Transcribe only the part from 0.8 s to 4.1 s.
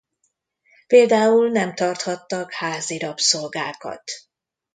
Például nem tarthattak házi rabszolgákat.